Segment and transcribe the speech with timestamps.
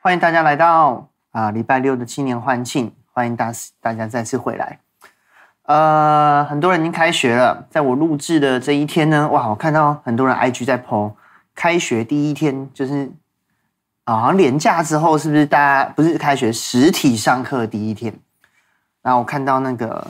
[0.00, 4.78] 欢迎大家来到啊礼拜六的青年欢庆，欢迎大大家再次回来。
[5.64, 11.14] 呃，很多人已经开学了，在我录制的这一天呢，哇，我看到很多人 IG 在 po，
[11.52, 13.10] 开学第一天就是
[14.04, 18.14] 啊，好像连假之后是不是大家不是开学实体上课第一天？
[19.02, 20.06] 然后我看到那个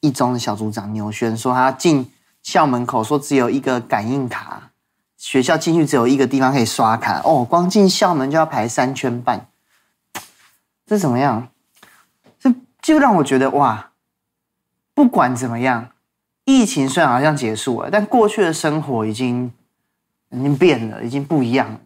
[0.00, 2.10] 一中的小组长牛轩说，他进
[2.42, 4.67] 校门口说只有一个感应卡。
[5.18, 9.48] 学校进去只有一个地方可以刷卡哦，光进校门就要排三圈半，
[10.86, 11.48] 这怎么样？
[12.38, 13.90] 这就让我觉得哇，
[14.94, 15.90] 不管怎么样，
[16.44, 19.52] 疫情虽然好像结束了，但过去的生活已经
[20.30, 21.80] 已经变了，已经不一样了，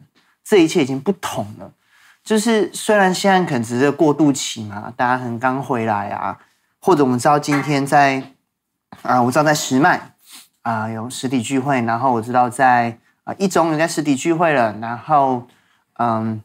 [0.45, 1.73] 这一切已经不同了。
[2.23, 6.38] 就是虽然现在可能只是过渡期嘛，大家可能刚回来啊，
[6.78, 8.23] 或者我们知道今天在
[9.01, 10.12] 啊，我知道在石麦
[10.60, 12.98] 啊有实体聚会，然后我知道在。
[13.24, 15.46] 啊，一中有在实体聚会了，然后，
[15.98, 16.42] 嗯，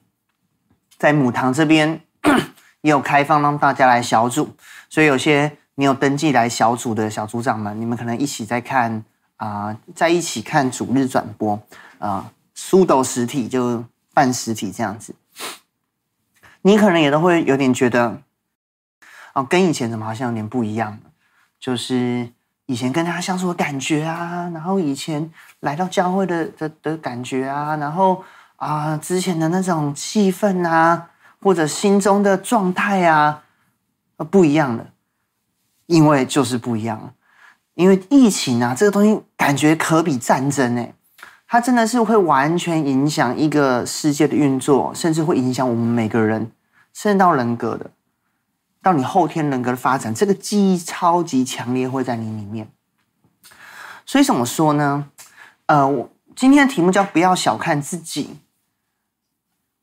[0.97, 1.99] 在母堂这边
[2.81, 4.55] 也有开放让大家来小组，
[4.87, 9.03] 所以有些没有登记来小组的小组长们，你们可能一起在看
[9.37, 11.59] 啊、在一起看主日转播
[11.97, 15.15] 啊，苏、呃、斗实体就办实体这样子，
[16.61, 18.21] 你可能也都会有点觉得，
[19.33, 20.99] 哦，跟以前怎么好像有点不一样，
[21.59, 22.29] 就是。
[22.67, 28.21] 以前跟他相处的感觉啊，然后以前来到教会的的的感觉啊，然后
[28.57, 31.09] 啊之前的那种气氛啊，
[31.41, 33.41] 或者心中的状态啊，
[34.17, 34.85] 呃不一样了，
[35.85, 37.13] 因为就是不一样，
[37.75, 40.93] 因为疫情啊这个东西感觉可比战争诶，
[41.47, 46.51] 它真的是会完全影响一个世界的运作，甚至会影响我们每个人，
[46.93, 47.89] 甚至到人格的。
[48.87, 52.71] 到你后天人格的发展，这个记忆超级强烈，会在你里面。
[54.05, 55.09] 所以怎么说呢？
[55.65, 58.37] 呃，我今天的题目叫“不要小看自己”。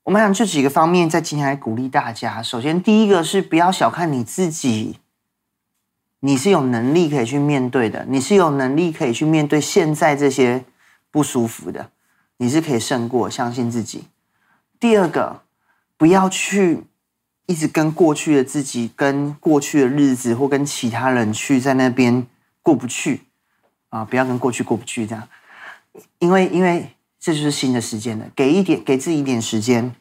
[0.04, 2.42] 我们想这几个方面，在今天来鼓励大家。
[2.42, 4.98] 首先，第一个是不要小看你自己，
[6.20, 10.64] 你是有能力可以去面对的，你是有能力可以去面对现在这些
[11.10, 11.90] 不舒服的，
[12.38, 14.08] 你是可以胜过，相信自己。
[14.80, 15.42] 第二个，
[15.98, 16.84] 不要去。
[17.46, 22.26] 一直跟过去的自己、跟过去的日子，或跟其他人去在那边
[22.62, 23.22] 过不去。
[23.90, 24.04] 啊！
[24.04, 25.28] 不要跟过去过不去，这样，
[26.18, 26.90] 因为因为
[27.20, 29.94] 这就是新的时间了，给一点给自己一点时间，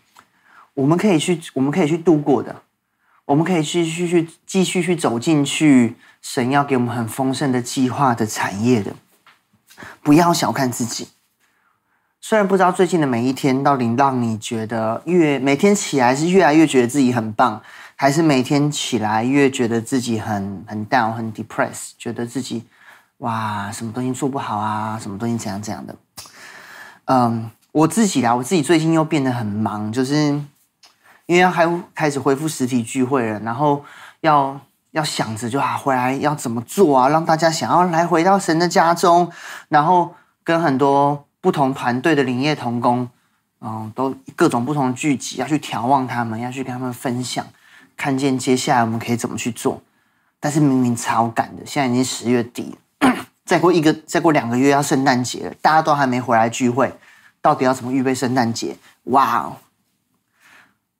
[0.73, 2.63] 我们可以去，我们可以去度过的，
[3.25, 8.95] 我们可以继续去继续去走进去，神要给我们很丰盛的计划的产业的，
[10.01, 11.09] 不要小看自己。
[12.25, 17.61] 虽然不知道最近的每一天到底让你觉得越每天起来是越来越觉得自己很棒，
[17.97, 22.63] 还是每天起来越觉得自己很很 down 很 depressed，觉得自己
[23.17, 25.93] 哇什么东西做不好啊，什么东西怎样怎样的。
[27.07, 30.15] 嗯，我自己啦，我自己最近又变得很忙，就是
[31.25, 33.83] 因为要开开始恢复实体聚会了，然后
[34.21, 34.57] 要
[34.91, 39.29] 要想着就啊回来要怎么做啊，让大家想要来回到神的家中，
[39.67, 41.25] 然后跟很多。
[41.43, 43.09] 不同团队的林业同工，
[43.59, 47.45] 嗯，都各种不同聚集，要去眺望他们，要去跟他们分享，
[47.97, 49.81] 看见接下来我们可以怎么去做。
[50.39, 56.93] 但是明明超赶的，现在已经十月底了， 再过一个，再过两个月要圣诞节了，大家都还没回来聚会，
[57.41, 58.77] 到底要怎么预备圣诞节？
[59.07, 59.57] 哇哦！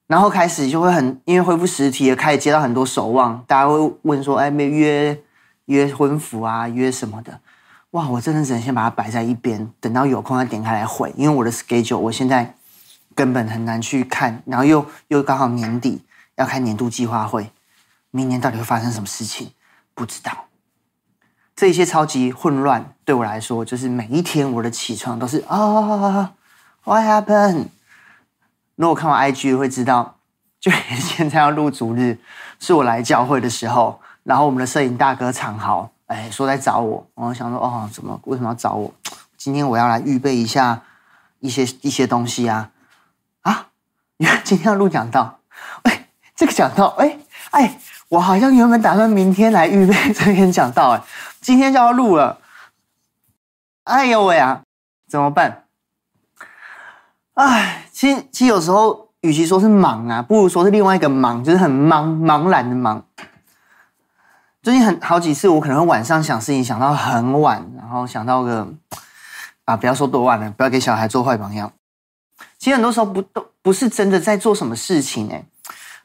[0.07, 5.17] 然后开始就会很，因为恢复实体了，开始接到很多守望，大家会问说：“哎，没约
[5.67, 7.39] 约婚服啊，约什么的？”
[7.93, 12.55] 哇，我真的只能先把它摆在一边，等到有空再点开来回，因为我的 schedule 我现在
[13.13, 16.03] 根本很难去看，然后又又刚好年底
[16.35, 17.51] 要开年度计划会，
[18.09, 19.51] 明年到底会发生什么事情？
[19.93, 20.45] 不知道。
[21.55, 25.55] 这一切超级混乱，对我来说，就是每一天我的起床都是啊、
[26.83, 27.67] oh，What happened？
[28.75, 30.15] 如果看我 IG 会知道，
[30.59, 32.17] 就 现在要录主日，
[32.59, 35.91] 是我来教会的时候，然后我们的摄影大哥长豪。
[36.13, 38.93] 哎，说来找我，我想说哦，怎么为什么要找我？
[39.35, 40.79] 今天我要来预备一下
[41.39, 42.69] 一些一些东西啊
[43.41, 43.69] 啊！
[44.17, 45.39] 原来今天要录讲道，
[45.81, 47.17] 哎，这个讲道，哎
[47.49, 47.79] 哎，
[48.09, 51.01] 我好像原本打算明天来预备这篇讲道，哎，
[51.41, 52.37] 今天就要录了，
[53.85, 54.61] 哎呦喂啊，
[55.07, 55.63] 怎么办？
[57.33, 63.03] 哎，其实其实有时候，与其说是忙啊，不如说是另外一个忙，就是很茫茫然的忙。
[64.63, 68.65] 最近很好几次，我可能会晚上想事情想到很晚，然后想到个
[69.65, 71.73] 啊，不要说多晚了，不要给小孩做坏榜样。
[72.57, 75.43] 其实很多时候不都不是真的在做什么事情哎，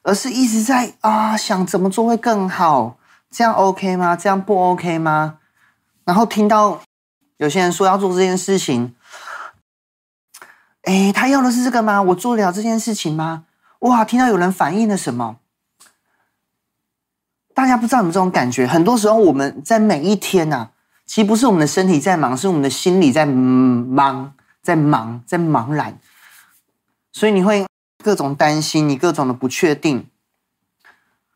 [0.02, 2.96] 而是一直在啊想怎么做会更好，
[3.30, 4.16] 这样 OK 吗？
[4.16, 5.38] 这样不 OK 吗？
[6.04, 6.80] 然后听到
[7.36, 8.92] 有些人说要做这件事情，
[10.82, 12.02] 哎，他要的是这个吗？
[12.02, 13.44] 我做得了这件事情吗？
[13.78, 15.36] 哇，听到有人反映了什么？
[17.58, 18.64] 大家不知道有没有这种感觉？
[18.68, 20.70] 很多时候我们在每一天呐、啊，
[21.04, 24.32] 其实不是我们的身体在忙，是我们的心里在忙，
[24.62, 25.98] 在忙，在茫然。
[27.10, 27.66] 所以你会
[28.00, 30.06] 各种担心，你各种的不确定，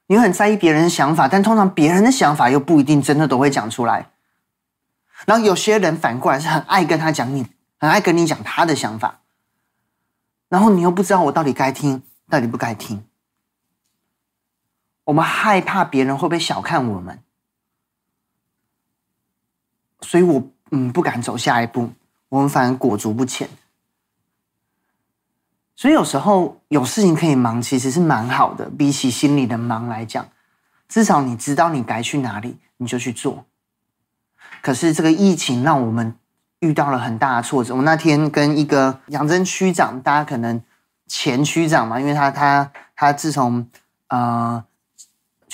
[0.07, 4.11] 你很在意别人的想法，但通常别人的想法又不一定真的都会讲出来。
[5.27, 7.49] 然后有些人反过来是很爱跟他讲你，
[7.81, 9.23] 很爱跟你讲他的想法，
[10.49, 13.03] 然后你又不知道我到底该听，到底不该听。
[15.05, 17.19] 我们害怕别人会不会小看我们，
[20.01, 21.91] 所以我嗯不敢走下一步，
[22.29, 23.49] 我们反而裹足不前。
[25.75, 30.29] 所以有时候有事情可以忙，其实是蛮好的，比起心里的忙来讲，
[30.89, 33.45] 至少你知道你该去哪里，你就去做。
[34.61, 36.15] 可是这个疫情让我们
[36.61, 37.75] 遇到了很大的挫折。
[37.75, 40.63] 我那天跟一个杨真区长，大家可能
[41.09, 43.69] 前区长嘛，因为他他他自从
[44.07, 44.65] 呃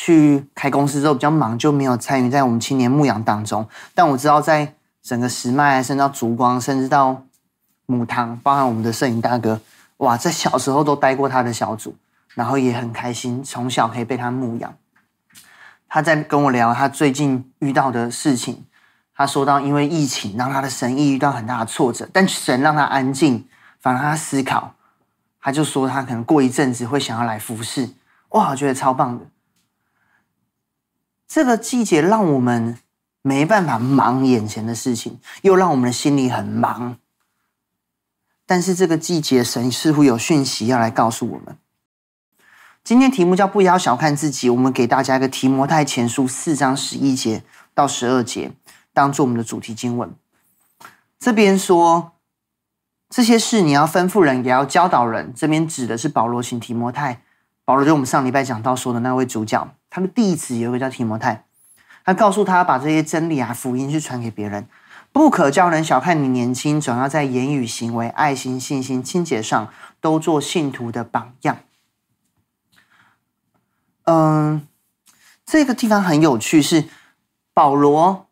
[0.01, 3.69] 去开公司之后比较忙，就没有参与在我们青年牧养当中。
[3.97, 4.73] 但我知道，在
[5.03, 7.25] 整个石脉，甚至到烛光，甚至到
[7.87, 9.61] 母堂，包含我们的摄影大哥，
[9.97, 11.97] 哇，在小时候都待过他的小组，
[12.35, 14.73] 然后也很开心，从小可以被他牧养。
[15.89, 18.65] 他在跟我聊他最近遇到的事情。
[19.17, 23.45] 他说到，因为疫情让他的生意遇到很大的挫折，但神让他安静，
[23.81, 24.75] 反而他思考。
[25.41, 27.91] 他就说他可能过一阵子会想要来服侍。
[28.29, 29.25] 哇，我觉得超棒的。
[31.29, 32.79] 这个季节让我们
[33.23, 36.97] 没办法忙眼前的事情，又让我们的心里很忙。
[38.47, 41.59] 但是这个季节，神似乎有讯息要来告诉我们。
[42.83, 47.45] 今天题目叫“不要小看自己”，我们给大家一个提摩太前书四章十一节
[47.75, 48.53] 到十二节。
[48.95, 50.13] 当做我们的主题经文，
[51.21, 52.13] 这边说
[53.09, 55.33] 这些事你要吩咐人，也要教导人。
[55.37, 57.23] 这边指的是保罗请提摩太，
[57.65, 61.45] 保罗就我们上礼拜讲到说的那位主角，他的弟子有一个叫提摩太，
[62.05, 64.69] 他告诉他把这些真理啊、福音去传给别人，
[65.13, 71.59] 不可叫人小看你年轻，总要在言语、行为、爱心、信心、清洁上都做信徒的榜样。
[74.05, 74.67] 嗯，
[75.45, 76.89] 这个地方很有趣，是
[77.53, 78.27] 保罗。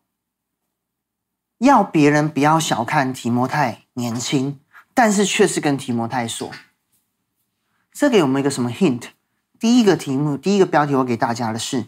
[1.59, 4.59] 要别人不要小看提摩太年轻，
[4.93, 6.51] 但是却是跟提摩太说，
[7.91, 9.05] 这给我们一个什么 hint？
[9.59, 11.85] 第一个题目，第一个标题，我给大家的是，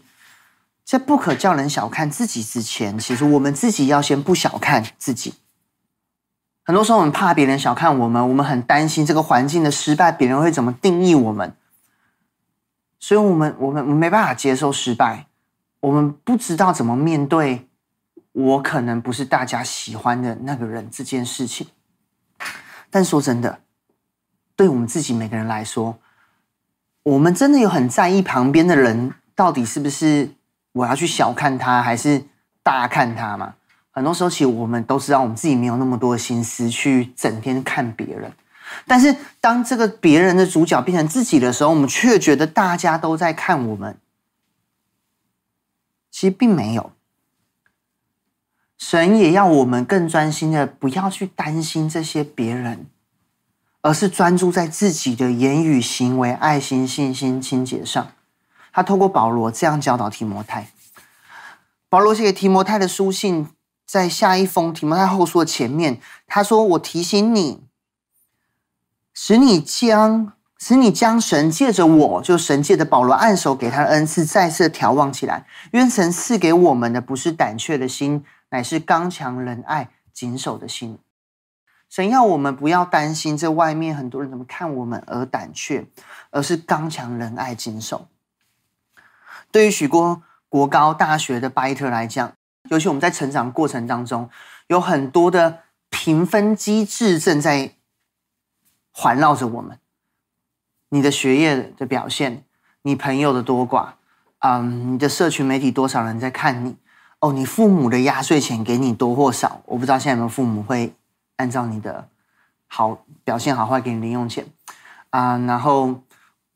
[0.84, 5.34] 在不可叫人小看自己之前，其实我们自己要先不小看自己。
[6.62, 11.54] 很多时候我们怕别人小看我们，我们很担心这个环境的失败，别人会怎么定义我们，
[12.98, 15.26] 所以我们我们没办法接受失败，
[15.80, 17.66] 我们不知道怎么面对。
[18.32, 21.66] 我可能不是大家喜欢的那个人，这件事情。
[22.88, 23.58] 但说真的，
[24.54, 25.98] 对我们自己每个人来说，
[27.02, 30.30] 我们真的有很在意旁边的人到底是不是
[30.72, 32.24] 我要去小看他，还是
[32.62, 33.54] 大看他吗？
[33.90, 38.32] 很多时候，其实我们都知道，我们自己没有那么多心思去整天看别人。
[38.86, 43.98] 但是，当这个别人的主角变成自己的时候，我们却觉得大家都在看我们。
[46.10, 46.92] 其实并没有。
[48.78, 52.86] 神也要我们更专心的，不要去担心这些别人，
[53.82, 58.12] 而是专注在自己的言语、行为、爱心、信心、清洁上。
[58.72, 60.70] 他透过保罗这样教导提摩太。
[61.88, 63.48] 保罗写给提摩太的书信，
[63.86, 67.62] 在下一封提摩太后书的前面，他说：“我提醒你，
[69.12, 75.46] 使你将使你将神借着我，就神借的保罗按手给他的恩赐，再次眺望起来。
[75.72, 80.98] 愿神赐给我们的不是胆怯的心。”乃是刚强仁爱谨守的心。
[81.90, 85.84] 神要我们不要担心这外面很多人怎么看我们而胆怯，
[86.30, 88.06] 而是刚强仁爱谨守。
[89.50, 92.32] 对于许多国高大学的拜特来讲，
[92.70, 94.30] 尤其我们在成长过程当中，
[94.68, 97.72] 有很多的评分机制正在
[98.92, 99.76] 环绕着我们。
[100.90, 102.44] 你的学业的表现，
[102.82, 103.94] 你朋友的多寡，
[104.38, 106.76] 嗯，你的社群媒体多少人在看你。
[107.18, 109.60] 哦，你父母的压岁钱给你多或少？
[109.66, 110.94] 我不知道现在有没有父母会
[111.40, 112.08] 按照你的
[112.68, 114.46] 好表现好坏给你零用钱
[115.10, 115.38] 啊。
[115.38, 116.02] 然后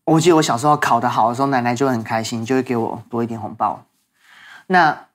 [0.05, 3.85] 我记得我小时候考得好的时候，奶奶就很开心，就会给我多一点红包。
[4.67, 5.07] 那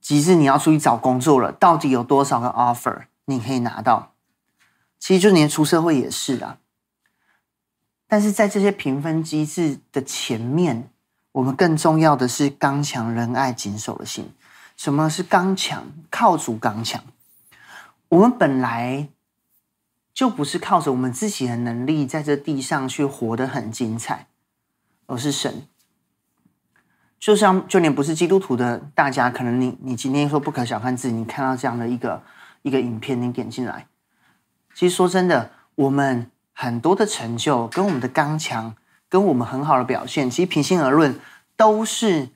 [0.00, 4.12] 即使你要出去找工作了，到底有多少个 offer 你可以拿到？
[4.98, 6.58] 其实就连出社会也是的。
[8.08, 10.90] 但是在这些评分机制的前面。
[11.34, 14.32] 我们更重要的是刚强仁爱谨守的心。
[14.76, 15.84] 什么是刚强？
[16.08, 17.02] 靠主刚强。
[18.14, 19.08] 我们本来
[20.12, 24.28] 就不是靠着我们自己的能力在这地上去活得很精彩，
[25.06, 25.66] 而是神。
[27.18, 32.22] 就像就连不是基督徒的大家，可能你你今天说不可小看自己，你看到这样的一个
[32.62, 33.88] 一个影片，你点进来，
[34.74, 38.76] 其实说真的，我们很多的成就跟我们的刚强，
[39.08, 41.18] 跟我们很好的表现，其实平心而论，
[41.56, 42.28] 都是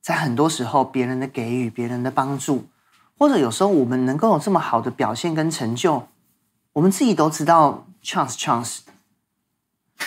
[0.00, 2.66] 在很多时候别人的给予、别人的帮助，
[3.20, 6.08] 或者有时候我们能够有这么好的表现跟成就，
[6.72, 8.78] 我们自己都知道 chance chance。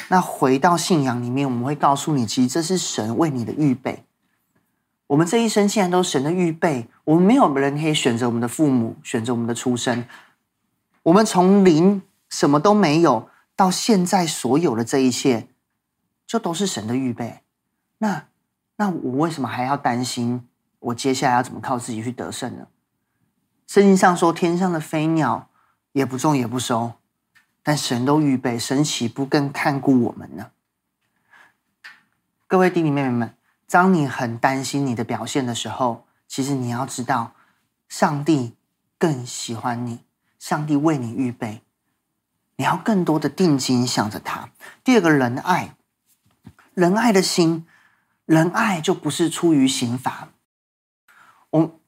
[0.07, 4.03] 那回到信仰里面，我们会告诉你，其实这是神为你的预备。
[5.05, 10.03] 我们这一生既然都神的预备，我们没有人可以选择我们的父母，选择我们的出生。
[11.03, 15.47] 我们从零什么都没有到现在所有的这一切，
[16.25, 17.41] 就都是神的预备。
[17.99, 18.25] 那
[18.77, 20.47] 那我为什么还要担心
[20.79, 22.65] 我接下来要怎么靠自己去得胜呢？
[23.67, 25.49] 圣经上说，天上的飞鸟
[25.93, 26.93] 也不种也不收。
[27.65, 30.51] 但神都预备，神岂不更看顾我们呢？
[32.45, 33.37] 各位弟弟妹妹们，
[33.69, 37.33] 当你很担心你的表现的时候，其实你要知道，
[37.87, 38.57] 上帝
[38.99, 40.03] 更喜欢你，
[40.37, 41.61] 上帝为你预备，
[42.57, 44.49] 你要更多的定睛想着他。
[44.83, 45.77] 第二个仁爱，
[46.73, 47.65] 仁爱的心，
[48.25, 50.27] 仁爱就不是出于刑罚。
[51.49, 51.79] 我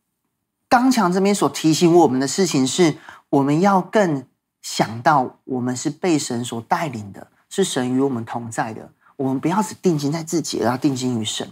[0.75, 2.98] 刚强这边所提醒我们的事情是，
[3.29, 4.25] 我们要更。
[4.62, 11.48] 想到我们是被神所带领的，是神与我们同在的，我们不要只定睛在自己，而要定睛于神。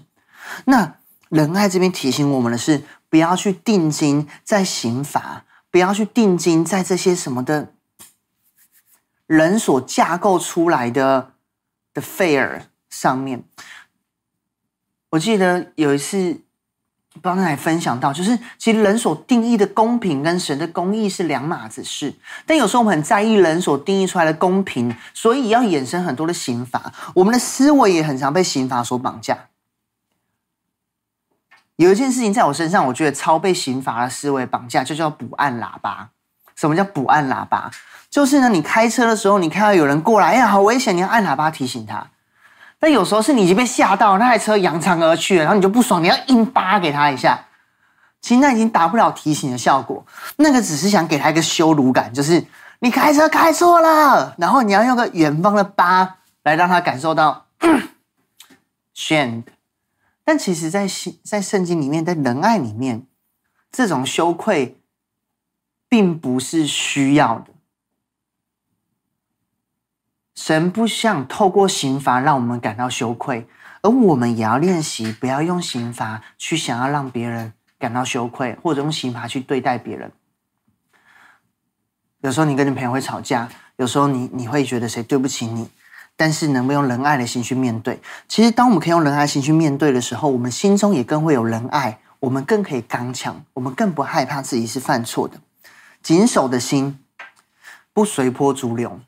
[0.66, 0.96] 那
[1.30, 7.74] 仁爱这边提醒我们的是，不要去定睛在刑罚，不要去定睛在这些什么的
[9.28, 11.34] 人所架构出来的
[11.94, 13.44] 的 fair 上面。
[15.12, 16.42] 我记得有一次。
[17.22, 22.14] 刚才分享到，就是其实人所定义的公平跟神的公义是两码子事。
[22.46, 26.92] 但有时候我们很在意人所定义出来的公平，所以要衍生很多的刑罚。
[27.14, 29.38] 我们的思维也很常被刑罚所绑架。
[31.76, 36.10] 有一件事情在我身上，我觉得超被刑罚的思维绑架，就叫不按喇叭。
[36.56, 37.72] 什么叫不按喇叭？
[38.10, 42.08] 就是呢，你开车的时候，你看到有人过来，哎呀，好危险，你要按喇叭提醒他。
[42.84, 47.46] 那有时候是你已经被吓到，那台车扬长而去了，然后你就不爽，你要硬扒给他一下。
[48.20, 52.46] 其实那已经达不了提醒的效果，那个只是想给他一个羞辱感，就是
[52.80, 57.46] 你开车开错了，然后你要用个远方的扒来让他感受到
[58.94, 59.44] shame。
[60.26, 63.08] 但其实在，在在圣经里面，在仁爱里面，
[63.72, 64.78] 这种羞愧
[65.88, 67.53] 并不是需要的。
[70.36, 73.48] 神不想透过刑罚让我们感到羞愧，
[73.82, 80.12] 而我们也要练习不要用刑罚去想要让别人感到羞愧，或者用刑罚去对待别人。
[82.22, 85.70] 有时候你跟你朋友会吵架，有时候你你会觉得谁对不起你，
[86.16, 88.02] 但是能不能用仁爱的心去面对？
[88.28, 95.38] 其实当我们可以用仁爱心去面对的时候，我们心中也更会有仁爱，我们更可以刚强，我们更不害怕自己是犯错的。
[96.02, 96.98] 谨守的心，
[97.94, 99.00] 不随波逐流。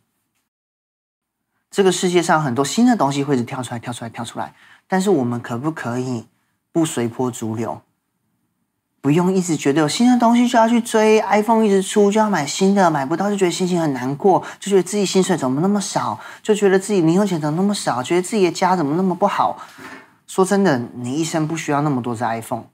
[1.75, 4.53] 这个世界上很多新的东西会是跳出来、跳出来、跳出来，
[4.87, 6.25] 但是我们可不可以
[6.71, 7.81] 不随波逐流？
[9.01, 19.59] 不用一直觉得有新的东西就要去追，iPhone 一直出就要买新的，买不到就觉得心情很难过，就觉得自己薪水怎么那么少，就觉得自己零用钱怎么那么少，觉得自己的家怎么那么不好。
[20.27, 22.67] 说真的，你一生不需要那么多只 iPhone。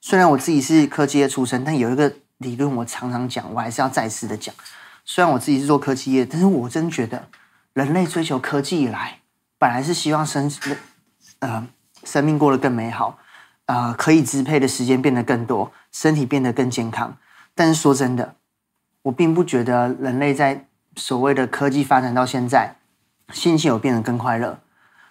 [0.00, 4.54] 虽然我自己是科技的出身，但有一个理论我常常讲，我还是要再次的讲。
[5.10, 7.28] 虽然我自己是做科技业，但是我真觉得，
[7.72, 9.20] 人类追求科技以来，
[9.56, 10.52] 本来是希望生
[11.38, 11.66] 呃
[12.04, 13.18] 生命过得更美好，
[13.64, 17.16] 呃可以支配的时间变得更多，身体变得更健康。
[17.54, 18.34] 但是说真的，
[19.00, 22.76] 我并不觉得人类在所谓的科技发展到现在，
[23.32, 24.60] 心情有变得更快乐，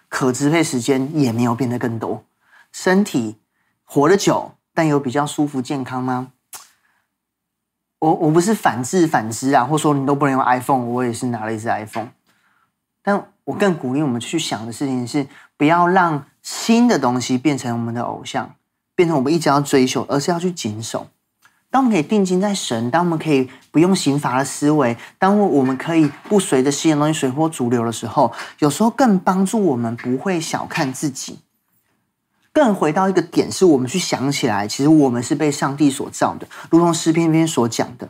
[0.08, 2.24] 可支配时间也没有变得更多，
[2.70, 3.38] 身体
[3.82, 6.30] 活得久，但有比较舒服健康吗？
[8.00, 12.08] 我我不是反制反之啊，或说你都不能用 iPhone，我也是拿了一支 iPhone。
[13.02, 15.26] 但我更鼓励我们去想的事情是，
[15.56, 18.54] 不要让新的东西变成我们的偶像，
[18.94, 21.08] 变成我们一直要追求，而是要去谨守。
[21.70, 31.40] 当我们可以定睛在神，当我们可以不用刑罚的思维，当我们可以不随着新的东西随波逐流的时候，有时候更帮助我们不会小看自己。
[32.52, 38.08] 更回到一个点，是我们去想起来，其实我们是被上帝所造的，如同诗篇篇所讲的：“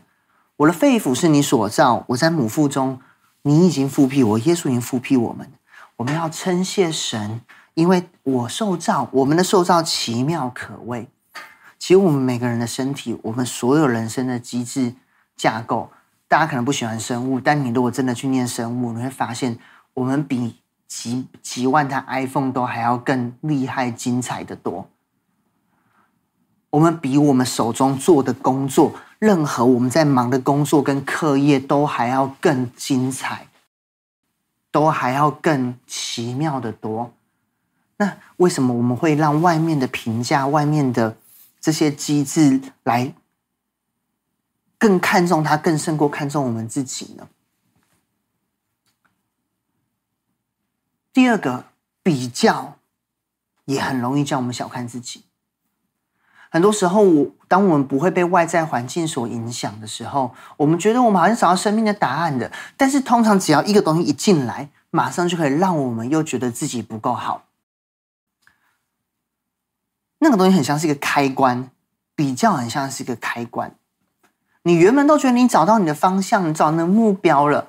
[0.57, 3.01] 我的肺腑是你所造，我在母腹中，
[3.43, 5.51] 你已经复辟我，耶稣已经复辟我们。”
[5.97, 7.41] 我们要称谢神，
[7.75, 11.09] 因为我受造，我们的受造奇妙可畏。
[11.77, 14.95] 其实我们每个人的身体，我们所有人生的机制，
[15.37, 15.91] 架构。
[16.29, 19.59] 大家可能不喜欢生物，但你如果真的去念生物，你会发现
[19.95, 20.57] 我们比
[20.89, 24.89] 几几万台 iPhone 都还要更厉害、精彩的多。
[26.71, 33.49] 我们比我们手中做的工作，任何我们在忙的工作跟课业都还要更精彩，
[34.71, 37.13] 都还要更奇妙的多。
[37.99, 41.17] 那为什么我们会让外面的评价、外面的
[41.61, 43.15] 这些机制来？
[44.79, 47.27] 更看重他，更胜过看重我们自己呢？
[51.19, 51.65] 第二个
[52.01, 52.77] 比较，
[53.65, 55.25] 也很容易叫我们小看自己。
[56.49, 62.53] 很多时候，我当我们不会被外在环境所影响的时候，我们觉得我们好像找到生命的答案的。
[62.77, 67.47] 但是，通常只要一个东西一进来，马上就可以让我们又觉得自己不够好。
[70.21, 71.69] 那个东西很像是一个开关，
[72.15, 73.75] 比较很像是一个开关。
[74.63, 77.67] 你原本都觉得你找到你的方向，你找到那个目标了，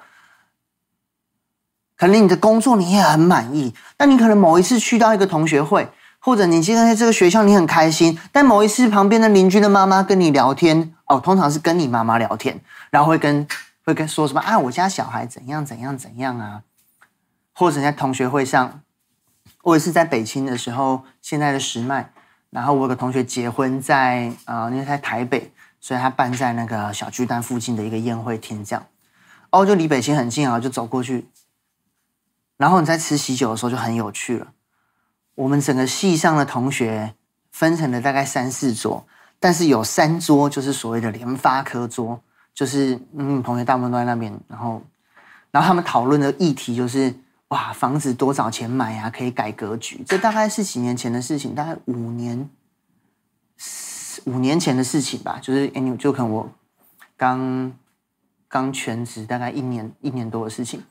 [2.00, 5.88] 可能你的工作你也很满意，但你可能某一次去到一个同学会，
[6.20, 13.46] 或者你今天在这个学校你很开心，但某一次旁边的邻居的妈妈跟你聊天，哦，通常是跟你妈妈聊天，然后会跟
[13.84, 16.62] 会跟说什么啊，我家小孩怎样怎样怎样啊，
[17.54, 18.82] 或者在同学会上，
[19.62, 22.10] 或者是在北青的时候，现在的时脉，
[22.50, 25.52] 然后我有个同学结婚在啊，那、呃、在台北。
[25.82, 28.86] 所以他办在那个小巨蛋附近的一个宴会厅，这样，
[29.50, 31.26] 哦，就离北京很近啊，就走过去。
[32.60, 34.52] 然后你在吃喜酒的时候就很有趣了。
[35.36, 37.16] 我们整个系上的同学
[37.52, 39.08] 分成了大概三四桌，
[39.40, 42.22] 但是有三桌就是所谓的联发科桌，
[42.54, 44.38] 就是嗯，同学大部分都在那边。
[44.50, 44.82] 然后，
[45.52, 47.16] 然后他们讨论的议题就是
[47.48, 49.10] 哇，房子多少钱买啊？
[49.10, 50.04] 可以改格局。
[50.06, 52.50] 这大概是几年前的事情，大概五年。
[54.26, 56.52] 五年前的事情吧，就是哎，你就可能我
[57.16, 57.72] 刚
[58.50, 60.84] 刚全职大概一年一年多的事情。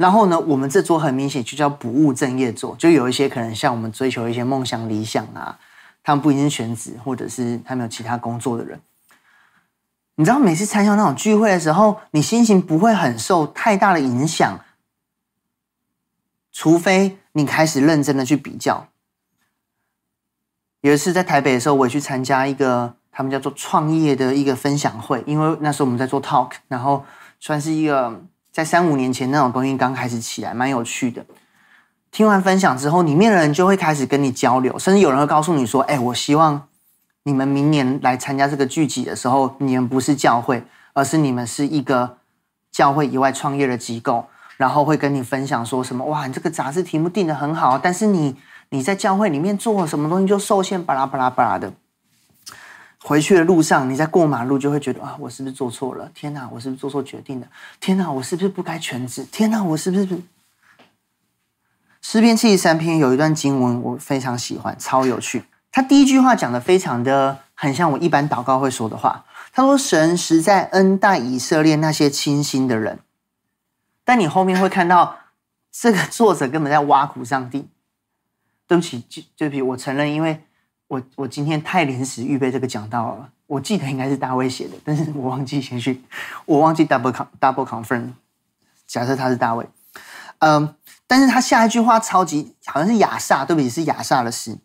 [0.00, 5.58] 然后呢，我们这桌很明显就叫不务正业桌，就有一些可能像我们追求一些梦想理想啊，
[6.02, 8.80] 他们不一定是全职，或者是他们有其他工作的人。
[10.14, 14.60] 你知道，每次参加那种聚会的时候，你心情不会很受太大的影响，
[16.50, 18.88] 除非你开始认真的去比较。
[20.80, 27.04] 有一次在台北的时候，我也去参加一个他们叫做创业的一个分享会，因为那时候我们在做 talk，然后
[27.38, 31.24] 算是一个在三五年前那种东西刚开始起来，蛮有趣的。
[32.10, 36.68] 听完分享之后，里面的人就会开始跟你交流，甚至有人会告诉你说：“哎，我希望
[37.22, 42.18] 你们明年来参加这个聚集的时候，你们不是教会，而是你们是一个
[42.72, 46.04] 教会以外创业的机构，然后会跟你分享说什么？
[46.06, 48.36] 哇，你这个杂志题目定得很好，但是你。”
[48.72, 51.72] 你在教会里面做了什么东西就受限，巴拉巴拉巴拉的。
[53.02, 56.10] 回去的路上，你在过马路就会觉得啊，我是不是做错了？
[56.14, 57.46] 天哪，我是不是做错决定了？
[57.80, 59.24] 天哪，我是不是不该全职？
[59.24, 60.22] 天哪，我是不是？
[62.02, 65.44] 诗篇七十三篇有一段经文我非常喜欢，超有趣。
[65.72, 69.24] 他第一句话讲的非常的很像我一般祷告会说的话。
[69.52, 73.00] 他说：“神实在恩待以色列那些清心的人。”
[74.04, 75.16] 但你后面会看到，
[75.72, 77.68] 这个作者根本在挖苦上帝。
[78.66, 80.44] 对不起，就对不起，我承认，因为
[80.90, 83.28] 我我今天太临时预备这个讲道了。
[83.46, 86.02] 我记得应该是大卫写的，但是我忘记先去，
[86.44, 88.08] 我忘记 double double confirm。
[88.88, 89.64] 假设他是大卫，
[90.40, 90.74] 嗯，
[91.06, 94.58] 但是他下一句话超级好像是亚萨，对不起，是亚萨的诗。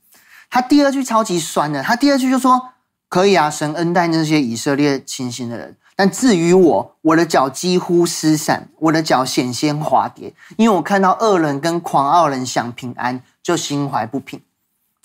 [0.50, 2.70] 他第二句超级酸的，他第二句就说
[3.08, 14.42] ：“可以啊，神恩待那些以色列清心的人，但至于我，我的脚几乎失散，我的脚险些滑跌，因为我看到恶人跟狂傲人享平安。”就心怀不平，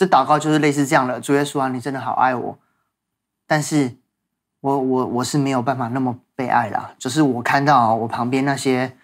[0.00, 1.20] 这祷告就是类似这样的。
[1.20, 2.56] 主耶稣啊，你真的好爱我，
[3.46, 3.94] 但是
[4.62, 6.92] 我我我是没有办法那么被爱啦。
[6.98, 8.96] 就是我看到我旁边那些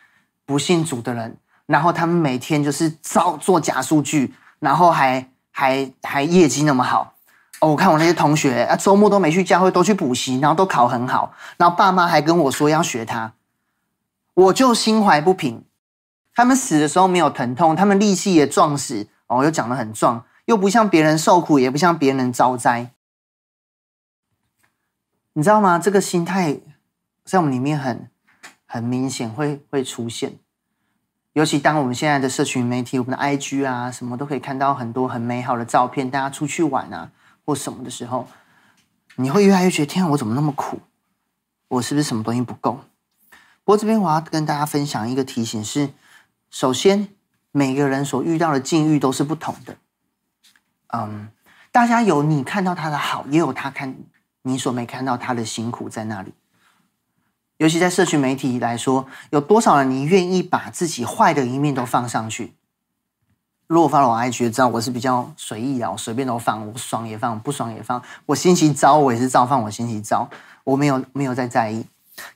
[0.46, 7.12] 不信主的人，然后他们每天就是造做假数据，然后还还还业绩那么好。
[7.60, 13.34] 哦，我看我那些同学啊，周末都没去教会，都去补习，然后都考很好，然后爸妈还跟我说要学他，
[14.32, 15.62] 我就心怀不平。
[16.34, 19.08] 他们死的时候没有疼痛，他们力气也壮实。
[19.28, 22.90] 哦，又讲得很壮，又不像别人受苦，也不像别人遭灾，
[25.34, 25.78] 你知道吗？
[25.78, 26.58] 这个心态
[27.24, 28.10] 在我们里面很
[28.64, 30.38] 很明显会会出现，
[31.34, 37.12] 尤其当我们现在的社群媒体，我们的 IG 啊，什么都可以看到很多很美好的照片，大家出去玩啊
[37.44, 38.26] 或什么的时候，
[39.16, 40.80] 你会越来越觉得，天啊，我怎么那么苦？
[41.68, 42.80] 我是不是什么东西不够？
[43.64, 45.90] 不过这边我要跟大家分享一个提醒是，
[46.50, 47.08] 首先。
[47.52, 49.78] 每个人所遇到的境遇都是不同的，
[50.92, 51.28] 嗯，
[51.72, 53.94] 大家有你看到他的好，也有他看
[54.42, 56.32] 你所没看到他的辛苦在那里。
[57.58, 62.54] 尤其在社群媒体来说，有多少人你愿意把自己坏的一面都放上去？
[63.66, 68.00] 如果发了我 IG，知道我是比较随意的，我随便都放，我爽也放，不爽也放。
[68.26, 70.28] 我心情糟，我也是照放我心情糟，
[70.64, 71.84] 我没有没有在在意。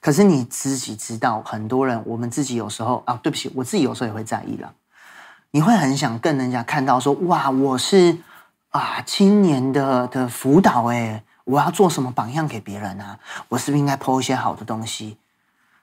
[0.00, 4.72] 可是你自己知道，很多人，我们自己有时候啊，对不起，我自己有时候也会在意了。
[5.52, 8.18] 你会很想跟人家看到说，哇，我是
[8.70, 13.18] 啊青年的的辅导诶，我要做什么榜样给别人啊？
[13.48, 15.18] 我是不是应该 po 一些好的东西？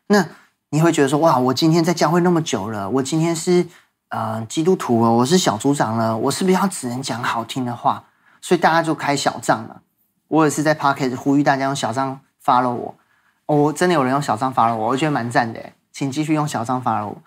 [0.08, 0.26] 那
[0.70, 3.68] 你会觉得说，哇，我今天在教会那么久了，我今天是
[4.10, 8.04] 呃基督徒了，我是小组长了，我是不是要只能讲好听的话？
[8.42, 9.82] 所以大家就开小账了。
[10.30, 12.96] 我也是在 Pocket 呼吁大家用小账 follow 我。
[13.46, 15.60] 我、哦、真的有人用小账发了我，我觉得蛮赞的，
[15.92, 17.18] 请继续用小账发了我。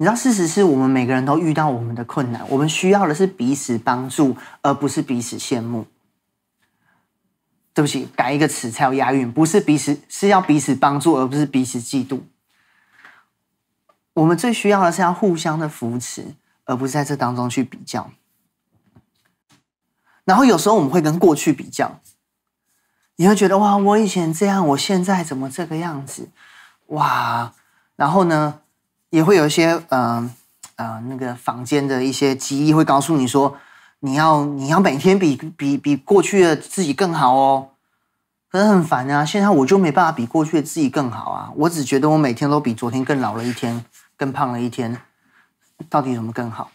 [0.00, 5.86] 你知道，事实是我们每个人都遇到我们的困难，我们需要的是彼此帮助，而不是彼此羡慕。
[7.74, 12.20] 对不起，改一个词才有押韵，不是彼此，是要彼此帮助，而不是彼此嫉妒。
[14.14, 16.34] 我们最需要的是要互相的扶持，
[16.64, 18.10] 而不是在这当中去比较。
[20.24, 22.00] 然后有时候我们会跟过去比较。
[23.16, 26.30] 你会觉得哇，我以前这样，我现在怎么这个样子？
[26.86, 27.52] 哇，
[27.96, 28.62] 然后呢，
[29.10, 30.34] 也会有一些嗯
[30.76, 33.56] 呃，呃那个坊间的一些记忆会告诉你说，
[34.00, 37.68] 你要你要每天比比比过去的自己更好哦。
[38.50, 43.84] 可是很烦啊，现在我就没办法比过去的自己更好啊，我只觉得我每天都比昨天更老了一天，
[44.16, 45.00] 更胖了一天，
[45.88, 46.72] 到底怎么更好？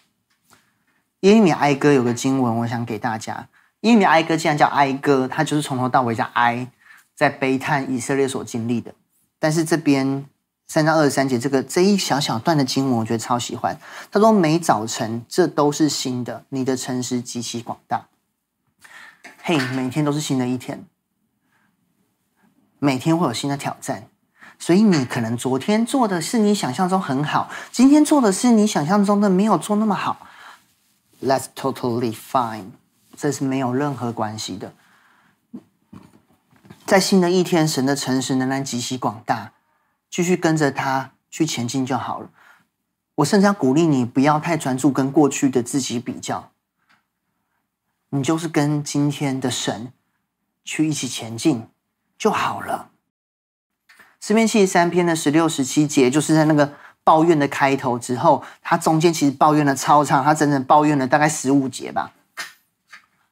[1.21, 3.49] 耶利米哀歌有个经文，我想给大家。
[3.81, 6.67] 因为哀歌既然叫哀歌，他就是从头到尾在哀，
[7.13, 8.93] 在悲叹以色列所经历的。
[9.37, 10.25] 但是这边
[10.67, 13.79] 三章二十三节这个这一小小段的经文，我觉得超喜欢。
[14.11, 18.07] 他说：“每早晨，这都是新的，你的诚实极其广大。”
[19.43, 20.85] 嘿，每天都是新的一天，
[22.79, 24.07] 每天会有新的挑战。
[24.57, 30.27] 所以你可能昨天做的是你想象中很好，今天做的是你想象中的没有做那么好。
[31.21, 32.71] That's totally fine。
[33.15, 34.73] 这是没有任何关系的。
[36.85, 39.51] 在新的一天，神的诚实仍然极其广大，
[40.09, 42.29] 继续跟着他去前进就好了。
[43.15, 46.51] 我甚至要鼓励你，不要太专注跟过去的自己比较，
[48.09, 49.93] 你就是跟今天的神
[50.63, 51.67] 去一起前进
[52.17, 52.89] 就好了。
[54.19, 62.11] 诗篇七十三篇的十六、十七节，就是在那个抱怨的开头之后，他中间其实抱怨了超长，他整整抱怨了大概十五节吧。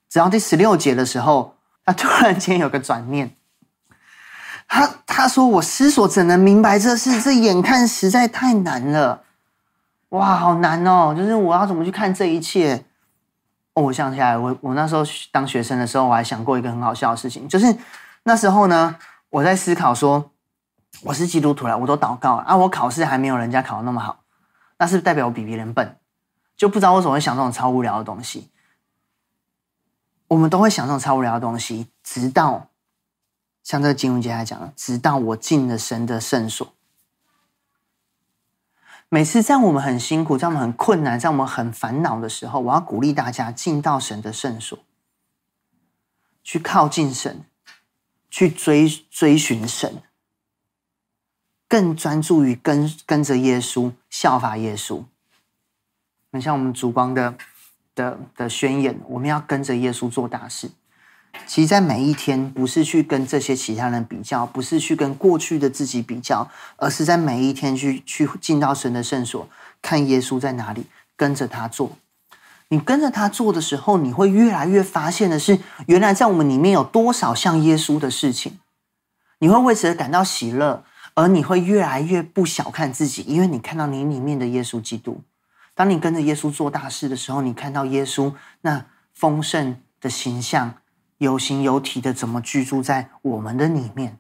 [0.08, 3.36] 直到第十六节的时候，他突然间有个转念，
[4.74, 7.22] 他他说：“我思索怎能明白这事？
[7.22, 9.22] 这眼看实在太难了，
[10.10, 11.14] 哇，好难哦！
[11.16, 12.84] 就是我要怎么去看这一切？”
[13.76, 17.78] 哦，我想起来，我我那时候当学生的时候，我还想过一个很好笑的事情，就是
[18.24, 18.96] 那时候呢，
[19.30, 20.32] 我在思考说，
[21.04, 24.22] 我是基督徒了，我都祷告啊，我考试还没有人家考得那么好，
[24.80, 25.96] 那是不是代表我比别人笨？
[26.58, 28.50] 就不知道为什么会想这种超无聊的东西。
[30.30, 32.70] 我们都会想这种超无聊的东西，直到
[33.64, 36.74] 像这个金文节来讲，直到我进了神的圣所。
[39.10, 44.78] 每次在我们很辛苦、在我们很困难、在我们很烦恼的时候，我要鼓励大家进到神的圣所，
[46.44, 47.46] 去靠近神，
[48.30, 50.04] 去追追寻神，
[51.68, 55.04] 更专注于跟跟着耶稣，效法耶稣。
[56.32, 57.36] 很像我们烛光的。
[57.96, 60.72] 的的宣言，我们要跟着耶稣做大事。
[61.46, 69.48] 其实，在每一天，不是去跟这些其他人比较，不是去跟过去的自己比较，而是在每一天去去进到神的圣所，
[69.82, 71.98] 看耶稣在哪里，跟着他做。
[72.70, 78.60] 你跟着他做的时候，你会越来越发现的是，原来在我们里面有多少像耶稣的事情。
[79.40, 85.22] 你会为此而感到喜乐，而你会越来越不小看自己，因为你看到你里面的耶稣基督。
[85.76, 90.76] 当你跟着耶稣做大事的时候，你看到耶稣那丰盛的形象，
[91.18, 94.20] 有形有体的怎么居住在我们的里面。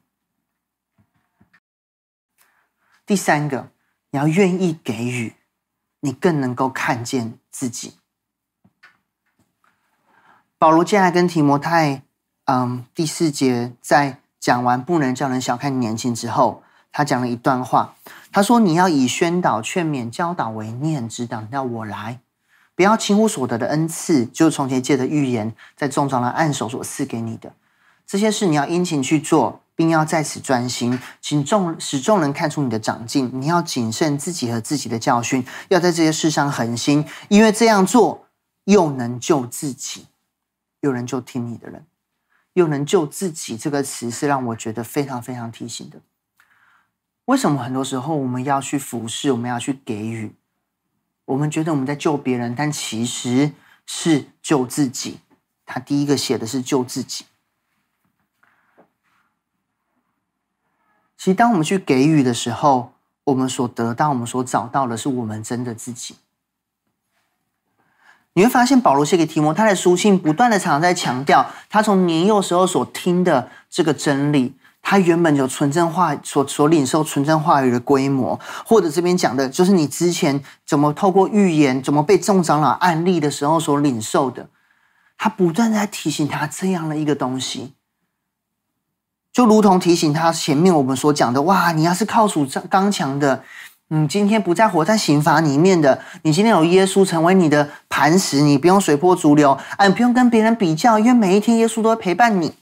[3.06, 3.72] 第三个，
[4.12, 5.36] 你要愿意给予，
[6.00, 7.96] 你更能够看见自己。
[10.58, 12.04] 保罗接下来跟提摩太，
[12.46, 17.96] 嗯，第四节在讲完不能叫人小看你年轻之后，他讲了一段话。
[18.32, 22.22] 他说：“你要以宣导、劝勉、教导为念，直等到我来，
[22.76, 27.54] 不要轻忽所得的恩赐，就是从前借的预言，在众长老按手所赐给你的
[28.06, 33.30] 这些事，你要殷勤去做，并要在此专心，请众使众人看出你的长进。
[33.34, 38.28] 你要谨慎自己和自己的教训，要在这些事上恒心，因为这样做
[38.66, 40.08] 又能救自己，
[40.82, 41.86] 又能救听你的人，
[42.54, 43.56] 又能救自己。
[43.56, 46.00] 这个词是让我觉得非常非常提醒的。”
[47.26, 50.36] 为什么很多时候我们要去服侍，我们要去给予？
[51.26, 53.52] 我们觉得我们在救别人，但其实
[53.86, 55.20] 是救自己。
[55.66, 57.26] 他第一个写的是救自己。
[61.18, 66.18] 其实，当我们去给予的时候，我们所得到、我们所找到的是我们真的自己。
[68.34, 74.56] 你会发现，保罗写给提摩太的书信，不断的常常在强调，他从年幼时候所听的这个真理。
[74.86, 84.50] 他原本有纯正话所所领受纯正话语的规模，或者这边讲的就是你之前怎么透过预言，怎么被众长老案例的时候所领受的。
[85.18, 87.74] 他不断在提醒他这样的一个东西，
[89.32, 93.42] 就如同提醒他前面我们所讲的：哇，你要是靠主刚强的，
[93.88, 102.56] 你今天不再活在刑罚里面的，你今天有耶稣成为你的磐石，你不用随波逐流，啊，你不用跟别人比较，因为每一天耶稣都会陪伴你。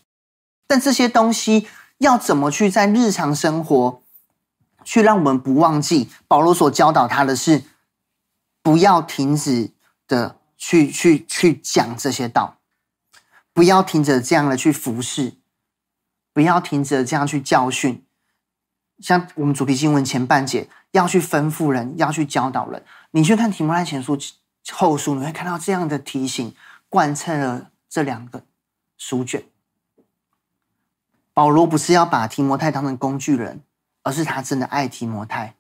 [0.67, 1.67] 但这些东西。
[2.01, 4.01] 要怎么去在日常生活，
[4.83, 7.61] 去让我们不忘记保罗所教导他的是，
[8.63, 9.69] 不要停止
[10.07, 12.57] 的去去去讲这些道，
[13.53, 15.33] 不要停止这样的去服侍，
[16.33, 18.03] 不要停止这样去教训。
[18.99, 22.83] 像我们主题经文前半节，要去吩咐人，要去教导人。
[23.11, 24.17] 你去看提摩太前书
[24.71, 26.55] 后书，你会看到这样的提醒，
[26.89, 28.43] 贯彻了这两个
[28.97, 29.43] 书卷。
[31.34, 33.62] 保罗不是要把提摩太当成工具人，
[34.04, 35.56] 而是他真的爱提摩太，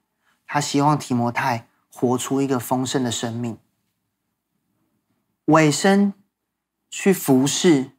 [0.45, 3.57] 他希望提摩太活出一个丰盛的生命，
[5.45, 6.13] 委身
[6.89, 7.91] 去服侍，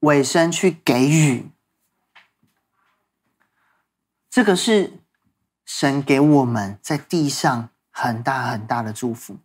[0.00, 1.50] 委身去给予，
[4.28, 4.98] 这个是
[5.64, 9.38] 神给我们在地上很大很大的祝福。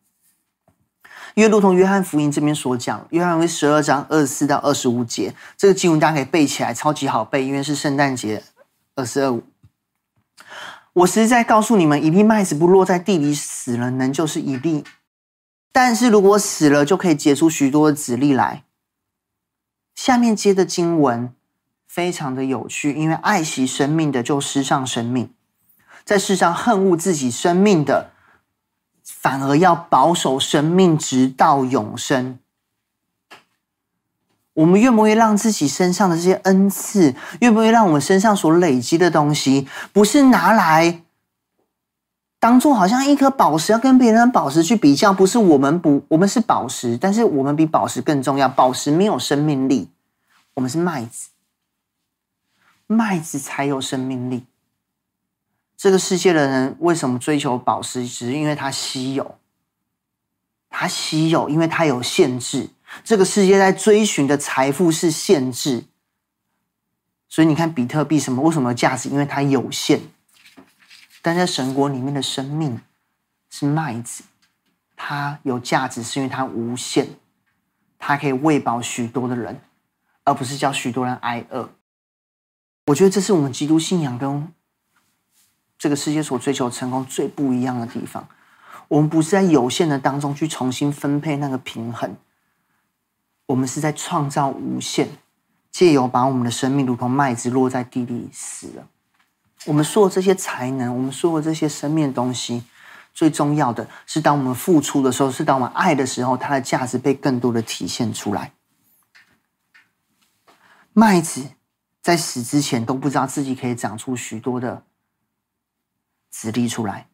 [1.36, 8.41] 因为如同约翰福音这边所讲，约翰福音十二章二十四到二十五节，这个经文大家可以背起来，超级好背，因为是圣诞节
[8.95, 9.43] 二四二五。
[10.93, 14.86] 我实在告诉你们，一粒麦子不落在地里死了，能就是一粒；
[15.74, 18.63] 但是如果死了，就可以结出许多的子粒来。
[19.93, 21.34] 下面接的经文
[21.86, 25.34] 非常的有趣，因为爱惜生命的就失丧生命，
[26.06, 28.12] 在世上恨恶自己生命的。
[29.25, 32.38] 反而要保守生命，直到永生。
[34.53, 41.01] 我们愿不愿意让自己身上的这些恩赐，愿不愿意让我们身上所累积的东西，不是拿来
[42.39, 45.11] 当做好像一颗宝石，要跟别人的宝石去比较？
[45.11, 48.47] 不是我们不，我们是宝石，但是我们比宝石更重要。
[48.47, 49.89] 宝石没有生命力，
[50.53, 51.29] 我们是麦子，
[52.85, 54.45] 麦子才有生命力。
[55.77, 58.05] 这个世界的人为什么追求宝石？
[58.07, 59.38] 只是因为它稀有，
[60.69, 62.69] 它稀有，因为它有限制。
[63.03, 65.83] 这个世界在追寻的财富是限制，
[67.27, 68.41] 所以你看比特币什么？
[68.41, 69.09] 为什么价值？
[69.09, 70.01] 因为它有限。
[71.21, 72.79] 但在神国里面的生命
[73.49, 74.23] 是麦子，
[74.95, 77.07] 它有价值是因为它无限，
[77.99, 79.59] 它可以喂饱许多的人，
[80.23, 81.69] 而不是叫许多人挨饿。
[82.88, 84.53] 我觉得这是我们基督信仰跟。
[85.77, 88.27] 这个世界所追求成功最不一样的地方，
[88.88, 92.15] 我们不是在有限的当中去重新分配那个平衡，
[93.47, 95.09] 我们是在创造无限，
[95.71, 98.88] 借由把我们的生命如同麦子落在地里死了。
[99.65, 102.63] 我们说的这些才能，我们说的这些生命的东西，
[103.13, 108.53] 最重要的是，当我们付出的时候，是当我们爱的时候，它的价值被更多的体现出来。
[110.93, 111.49] 麦子
[112.01, 114.83] 在死之前都不知道自己可以长出许多的。
[116.38, 117.08] 子立出来，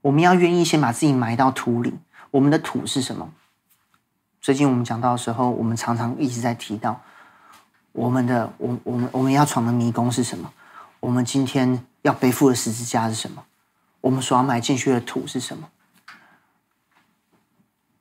[0.00, 1.92] 我们要愿意先把自己埋到土里。
[2.30, 3.30] 我们的土是什么？
[4.40, 6.98] 最近我们讲到的时候，我们常常一直在提到
[7.92, 10.50] 我们的，我我们我们要闯的迷宫是什么？
[11.00, 13.44] 我们今天要背负的十字架是什么？
[14.00, 15.68] 我们所要埋进去的土是什么？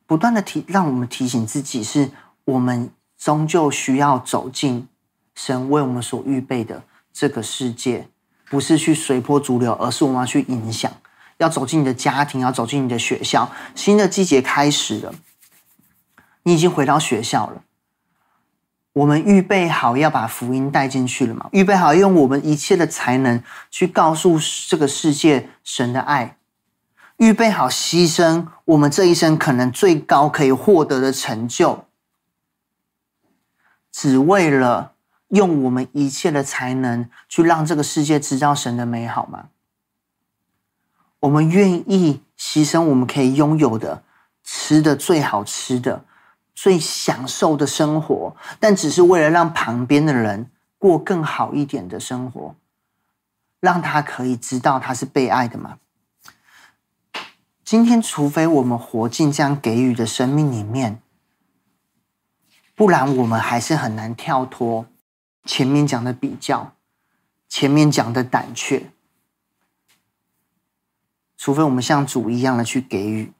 [0.06, 2.10] 不断的提，让我们提醒自己，是
[2.46, 4.88] 我们终究需要走进
[5.36, 8.08] 神为我们所预备的这个世界。
[8.50, 10.92] 不是去随波逐流，而是我们要去影响，
[11.38, 13.52] 要走进你的家庭，要走进你的学校。
[13.76, 15.14] 新的季节开始了，
[16.44, 17.62] 你已经回到学校了。
[18.94, 21.48] 我们预备好要把福音带进去了吗？
[21.52, 26.38] 预备好用我们一切的才能去告诉这个世界神的爱，
[27.18, 31.86] 预备好牺牲我们这一生可能最高可以获得的成就，
[33.92, 34.94] 只为了。
[35.30, 39.50] 用我们一切的才能去让这个世界知道神的美好吗？
[41.22, 44.04] 我们愿意牺牲我们可以拥有的、
[44.44, 46.06] 吃的最好吃的、
[46.56, 52.56] 最享受的生活，但只是为了让旁边的人过更好一点的生活。
[53.60, 55.80] 让他可以知道他是被爱的吗？
[57.66, 61.02] 今天，除非我们活进这样给予的生命里面，
[62.74, 64.86] 不然我们还是很难跳脱
[65.50, 66.76] 前面讲的比较，
[67.48, 68.92] 前面讲的胆怯。
[71.36, 73.34] 除非我们像主一样的去给予，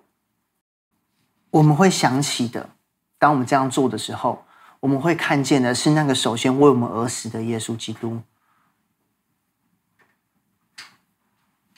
[1.52, 2.72] 我们会想起的。
[3.20, 4.44] 当我们这样做的时候，
[4.80, 8.24] 我们会看见的是那个首先为我们而死的耶稣基督。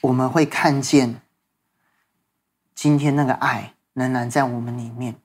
[0.00, 1.20] 我们会看见
[2.74, 5.20] 今天那个爱仍然在我们里面。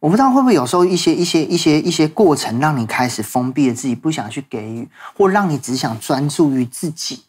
[0.00, 7.24] 我不知道会不会有时候一些一些一些一些过程，让你开始封闭了自己，不想去给予，或让你只想专注于自己。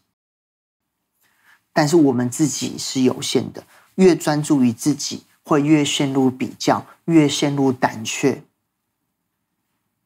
[1.73, 3.63] 但是我们自己是有限的，
[3.95, 8.43] 越专注于自己，会越陷入比较，越陷入胆怯。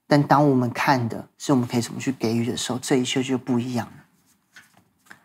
[0.08, 5.16] 但当我们看的是我们可以怎么去给予的时候，这一切就不一样了。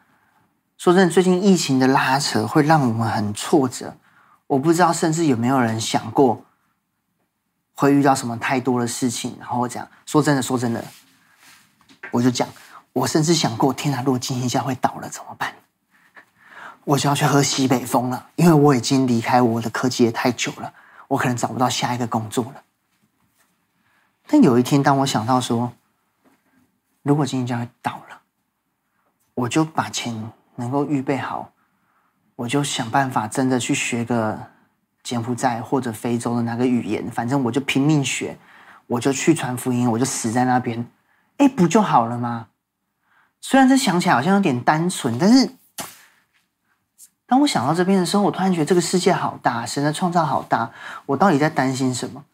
[0.77, 3.97] 说真的，最近疫情的拉扯会让我们很挫折。
[4.47, 6.45] 我不知道，甚至有没有人想过
[7.81, 9.87] 会遇到什么太多的事情，然后讲。
[10.05, 10.85] 说真的，说真的，
[12.11, 12.49] 我就讲，
[12.93, 15.55] 我甚至想过，天哪，如果经营一下会倒了怎么办？
[16.83, 20.75] 我就要去喝西北风了，因为我已经离开我的科技也太久了，
[21.07, 22.63] 我可能找不到下一个工作了。
[24.27, 25.73] 但有一天，当我想到说，
[27.03, 28.23] 如果经营家倒了，
[29.35, 31.53] 我就把钱能够预备好，
[32.35, 34.37] 我就想办法真的去学个
[35.09, 38.39] 柬埔寨或者非洲的那个语言，反正我就拼命学，
[38.87, 40.87] 我就去传福音，我就死在那边，
[41.39, 42.49] 哎，不就好了吗？
[43.41, 45.49] 虽然这想起来好像有点单纯，但是。
[47.25, 50.73] 当我想到这边的时候，我突然觉得这个世界好大，神的创造好大。
[51.07, 52.27] 我到底在担心什么？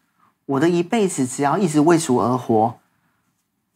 [0.45, 2.77] 我的一辈子只要一直为主而活，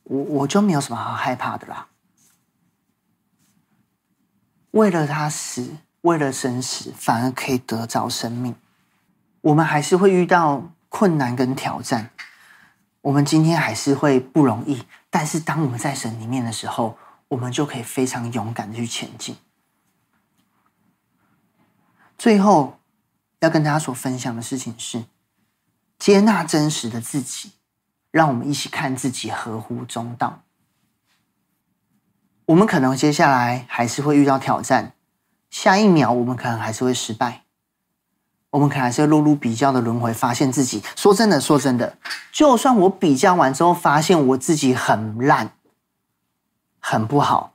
[0.03, 1.87] 我我就没有什么好害怕的啦。
[4.71, 8.55] 为了他死，为了生死，反而可以得着生命。
[9.41, 12.09] 我们还是会遇到困难跟挑战，
[13.01, 14.85] 我们今天还是会不容易。
[15.09, 16.97] 但是当我们在神里面的时候，
[17.29, 19.35] 我们就可以非常勇敢的去前进。
[22.17, 22.79] 最后
[23.39, 25.05] 要跟大家所分享的事情是，
[25.97, 27.53] 接纳真实的自己，
[28.11, 30.41] 让我们一起看自己合乎中道。
[32.47, 34.93] 我们可能接下来还是会遇到挑战，
[35.49, 37.43] 下一秒我们可能还是会失败，
[38.51, 40.81] 我们可能还是会落入比较的轮回，发现自己。
[40.95, 41.97] 说真的，说真的，
[42.31, 45.51] 就算我比较完之后发现我自己很烂，
[46.79, 47.53] 很不好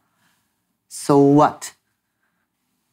[0.89, 1.65] ，So what？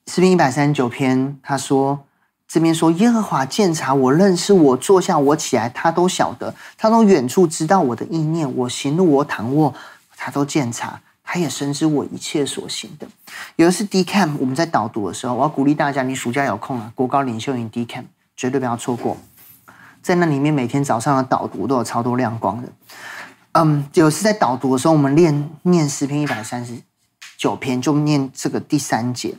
[0.08, 2.06] 诗篇一百三十九篇，他说
[2.48, 9.74] ：“这边说耶和华鉴察我，认识我，坐下我起来，他都晓得，他从远处知道我的意念，我行路我躺卧，
[10.18, 11.00] 他都鉴察，
[11.34, 13.08] 他也深知我一切所行的。”
[13.56, 18.04] 有一次 D Camp 我们在导读的时候，我要鼓励大家，你暑假有空啊，国高领袖营 D Camp
[18.36, 19.16] 绝对不要错过，
[20.02, 22.68] 在那里面每天早上的导读都有超多亮光的。
[23.54, 26.82] 嗯，有一次在导读的时候，我们练念诗篇一百三十
[27.38, 29.36] 九篇，就念这个第三节。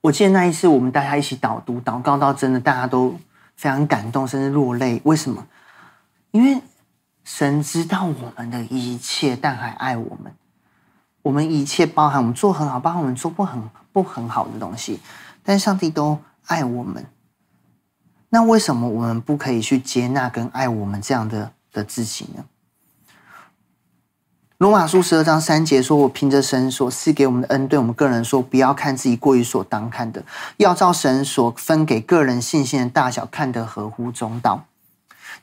[0.00, 3.16] 我记得那一次，我们大家一起导读、祷告到真的大家都
[3.54, 5.00] 非常感动，甚至落泪。
[5.04, 5.46] 为什么？
[6.32, 6.60] 因为
[7.22, 10.32] 神知道我们的一切，但还爱我们。
[11.22, 15.00] 我们一切包含我们做很好，包含我们做不很不很好的东西，
[15.42, 17.04] 但上帝都爱我们。
[18.30, 22.44] 那为什么我们不可以去接纳跟爱我们这样的的自己呢？
[24.58, 30.24] 罗马书十二章三节说：“我凭着神所赐给我们的恩，对我们个人说，不要看自己过于所当看的，
[30.56, 34.64] 要照神所分给个人信心的大小，看得合乎中道。”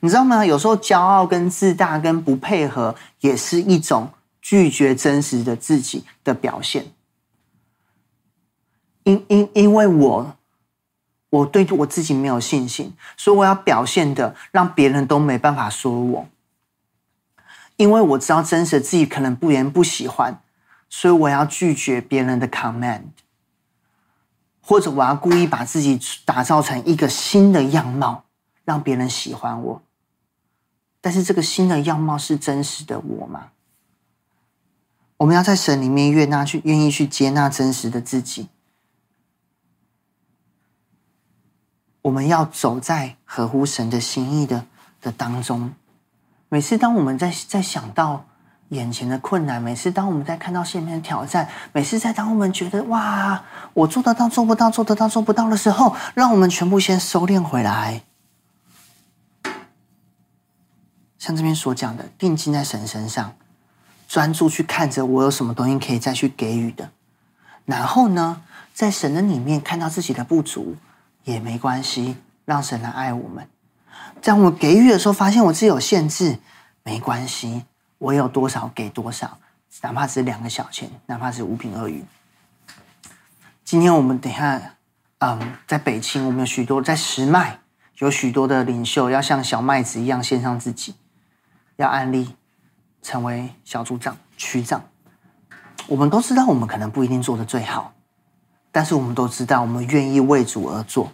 [0.00, 0.44] 你知道吗？
[0.44, 4.10] 有时候骄傲跟自大跟不配合，也是一种
[4.48, 6.92] 拒绝真实的自己的表现。
[9.02, 10.36] 因因因为我
[11.30, 16.28] 我对我自己没有信心，所以我要表现的让别人都没办法说我。
[17.74, 20.40] 因为我知道真实的自己可能不言不喜欢，
[20.88, 23.02] 所以我要拒绝别人的 command，
[24.60, 28.26] 或者我要故意把自己打造成一个新的样貌，
[28.64, 29.82] 让别人喜欢我。
[31.00, 33.48] 但是这个新的样貌是真实的我吗？
[35.18, 38.48] 我们要在神里面悦纳去愿意去接纳真实的自己。
[42.02, 44.66] 我们要走在合乎神的心意的
[45.00, 45.72] 的当中。
[46.48, 48.26] 每次当我们在在想到
[48.68, 53.44] 眼前的困难，每次当我们在看到前面的挑战，每次在当我们觉得哇，
[53.74, 58.02] 我做得到做不到，做得到做不到的时候，让我们全部先收敛回来。
[61.18, 63.34] 像这边所讲的，定睛在神身上，
[64.06, 66.90] 专注去看着我有什么东西可以再去给予的。
[67.64, 68.42] 然后呢，
[68.72, 70.76] 在神的里面看到自己的不足
[71.24, 73.48] 也没关系，让神来爱我们。
[74.22, 76.38] 在我们给予的时候，发现我自己有限制，
[76.82, 77.64] 没关系，
[77.98, 79.38] 我有多少给多少，
[79.82, 82.04] 哪怕只是两个小钱，哪怕是五饼二鱼。
[83.64, 84.74] 今天我们等一下，
[85.18, 87.58] 嗯，在北青，我们有许多在石麦，
[87.98, 90.94] 有许多的领袖要像小麦子一样献上自己，
[91.76, 92.36] 要按立
[93.06, 94.82] 成为小组长、区长。
[95.86, 97.92] 我们都知道，我们可能不一定做得最好，
[98.72, 101.12] 但是我们都知道，我们愿意为主而做，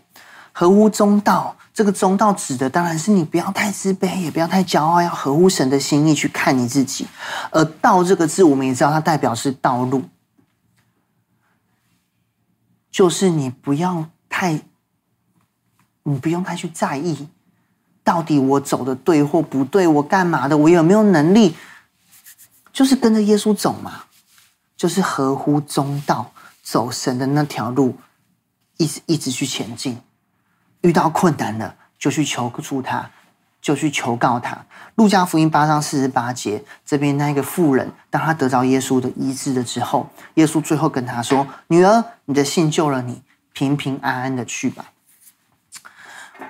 [0.53, 1.55] 合乎中道。
[1.75, 7.07] 这个中道指的当然是你不要太自卑，也不要太骄傲，要合乎神的心意去看你自己。
[7.51, 10.05] 而道这个字，我们也知道，它代表是道路。
[12.91, 14.63] 就是你不要太，
[16.05, 17.29] 你不用太去在意，
[18.03, 21.55] 到底我走的对或不对，我干嘛的，我有没有能力，
[22.73, 24.05] 就是跟着耶稣走嘛，
[24.77, 27.97] 就是合乎中道，走神的那条路，
[28.77, 30.01] 一直一直去前进。
[30.81, 33.11] 遇到困难了，就去求助他。
[33.63, 34.59] 就去求告他。
[34.97, 44.87] 路加福音八章四十八节，这边那个妇人，当他得到耶稣的医治了之后，耶稣最后跟他说：“女儿，你的信救了你，平平安安的去吧。”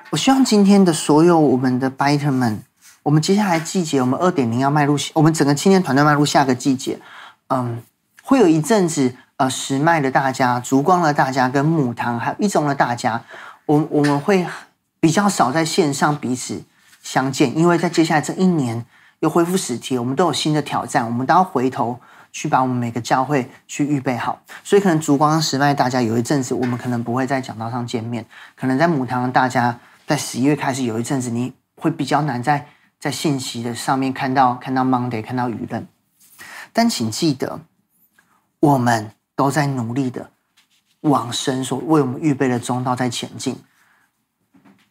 [0.08, 2.62] 我希望今天的所有我们的掰头们，
[3.02, 6.98] 我们接下来季节，我们二点零要迈入，我们整个青年团队迈入下个季节。
[7.48, 7.82] 嗯，
[8.22, 13.22] 会有一阵子，呃，石麦的大家、烛光的大家跟母堂还有一中的大家，
[13.66, 14.46] 我我们会
[15.00, 16.62] 比较少在线上彼此。
[17.02, 18.86] 相见，因为在接下来这一年
[19.18, 21.98] 又恢复实体，我们都有新的挑战，我们都要回头
[22.30, 24.40] 去把我们每个教会去预备好。
[24.62, 28.24] 所以可能烛光石麦大家有一阵子，我们可能不会在讲道上见面，
[28.54, 29.76] 可能在母堂大家
[30.06, 32.64] 在十一月开始有一阵子，你会比较难在
[33.02, 35.88] 在信息的上面看到看到 Monday 看到舆论。
[36.72, 37.58] 但请记得，
[38.60, 40.30] 我们都在努力的
[41.00, 43.56] 往神所为我们预备的中道在前进。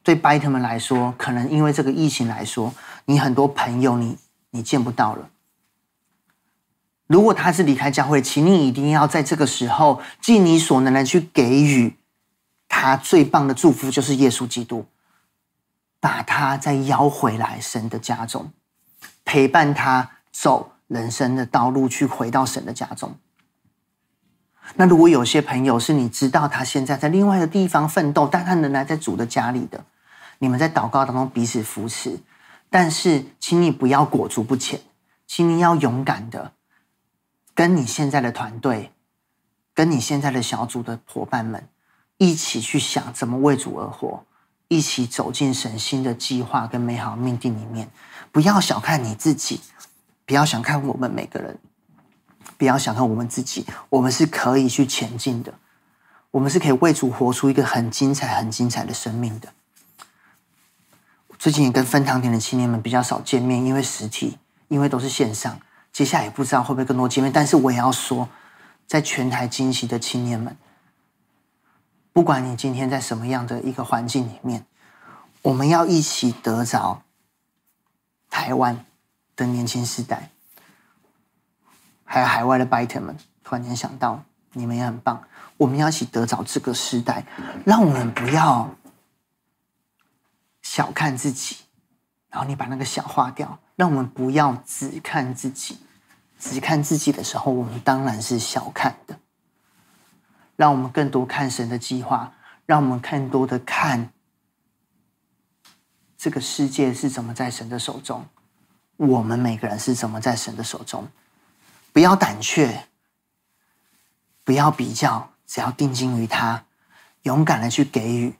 [0.03, 2.73] 对 Bite 们来说，可能因为这个疫情来说，
[3.05, 4.17] 你很多朋友你
[4.49, 5.29] 你见不到了。
[7.07, 11.95] 如果他是离开教会，请你一定要在这个时候尽你所能的去给予
[12.67, 14.85] 他最棒的祝福，就是耶稣基督，
[16.01, 18.51] 把他再邀回来神的家中，
[19.23, 23.15] 陪伴他走人生的道路，去回到神的家中。
[24.75, 29.85] 那如果有些朋友是你知道他现在在另外一个地方奋斗，但他仍然在主的家里的。
[30.39, 32.19] 你们在祷告当中彼此扶持，
[32.69, 34.81] 但是请你不要裹足不前，
[35.27, 36.53] 请你要勇敢的
[37.53, 38.91] 跟你现在的团队、
[39.75, 41.67] 跟你现在的小组的伙伴们
[42.17, 44.23] 一起去想怎么为主而活，
[44.71, 47.89] 一起走进神新的计划跟美好命定里面。
[48.31, 49.59] 不要小看你自己，
[50.25, 51.59] 不要小看我们每个人，
[52.57, 55.53] 不要小看我们自己，我们是可以去前进的，
[56.31, 59.49] 我们是可以为主活出一个很精彩、很精彩的生命的。
[61.37, 64.37] 最近也跟分堂点的青年们比较少见面，因为实体，
[64.69, 65.59] 因为都是线上。
[65.91, 68.29] 接下来也不知道会不会更多见面，但是我也要说，
[68.87, 70.55] 在全台惊喜的青年们，
[72.13, 74.65] 不管你今天在什么样的一个环境里面，
[75.41, 77.03] 我们要一起得着
[78.29, 78.85] 台湾
[79.35, 80.29] 的年轻世代，
[82.03, 83.17] 还有海外的 Biter 们。
[83.43, 85.23] 突然间想到，你们也很棒，
[85.57, 87.25] 我们要一起得着这个时代，
[87.65, 88.69] 让我们不要。
[90.61, 91.57] 小看自己，
[92.29, 95.77] 然后你把那个小划掉，让我们不要只看自己。
[96.39, 99.19] 只看自己的时候，我们当然是小看的。
[100.61, 102.35] 让我们更多看神的计划，
[102.67, 104.13] 让我们更多的看
[106.15, 108.27] 这个世界是怎么在神的手中，
[108.95, 111.07] 我们每个人是怎么在神的手中。
[111.91, 112.85] 不要胆怯，
[114.43, 116.65] 不要比较，只要定睛于他，
[117.23, 118.35] 勇敢的去给予，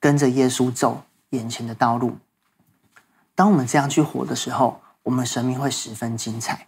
[0.00, 1.04] 跟着耶稣走。
[1.30, 2.18] 眼前的道路，
[3.36, 6.66] 当我们这样去活的时候，我们生命会十分精彩。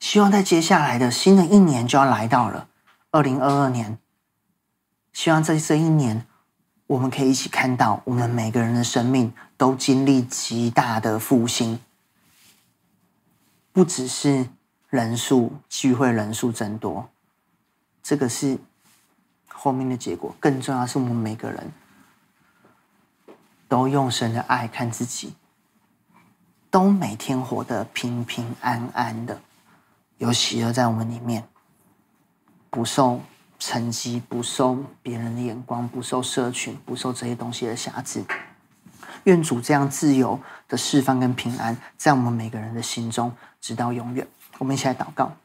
[0.00, 2.68] 希望在接下来的新的一年就要来到了，
[3.12, 3.98] 二零二二年。
[5.12, 6.26] 希望在这一年，
[6.86, 11.78] 我们可以一起看到，我们每个人的生命都经历极大的复兴，
[13.70, 14.48] 不只是
[14.88, 17.10] 人数聚会人数增多，
[18.02, 18.58] 这个是
[19.46, 21.70] 后面的结果，更重要是我们每个人。
[23.68, 25.34] 都用神的爱看自己，
[26.70, 29.40] 都每天活得平平安安的，
[30.18, 31.48] 有喜乐在我们里面，
[32.72, 33.20] 不受
[33.58, 38.24] 成绩，不受别人的眼光，不受社群，不受这些东西的辖制。
[39.24, 44.26] 愿主这样自由的释放跟平安，在我们每个人的心中，直到永远。
[44.56, 45.36] 我们一起来祷告。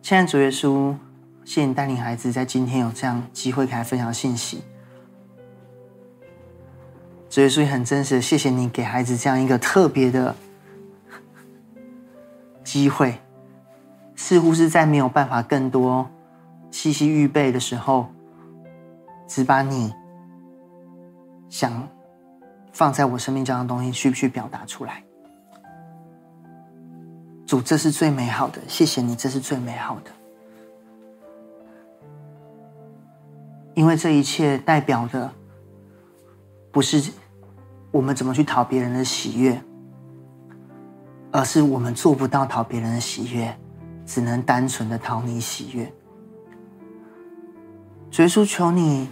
[0.00, 0.96] 亲爱的主耶稣，
[1.44, 4.62] 谢谢你带领孩子在今天有这样机会给他分享信息。
[7.28, 10.34] 主耶稣也很真实的谢谢你给孩子这样一个特别的
[12.72, 13.18] 机会。
[14.16, 16.08] 似乎是在没有办法更多
[16.70, 18.08] 细细预备的时候，
[19.28, 19.92] 只把你
[21.50, 21.86] 想
[22.72, 25.02] 放在我生命中的东西去去表达出来。
[27.46, 30.10] 主，这是最美好的，谢谢你，这是最美好的，
[33.74, 35.30] 因为这一切代表的
[36.70, 37.12] 不是
[37.90, 39.60] 我们怎么去讨别人的喜悦，
[41.32, 43.52] 而是我们做不到讨别人的喜悦。
[44.04, 45.84] 只能单纯的讨你喜悦，
[48.18, 49.08] 耶稣求你